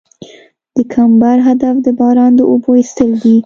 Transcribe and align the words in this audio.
د 0.75 0.77
کمبر 0.93 1.37
هدف 1.47 1.75
د 1.85 1.87
باران 1.99 2.31
د 2.35 2.41
اوبو 2.51 2.71
ایستل 2.79 3.09
دي 3.23 3.35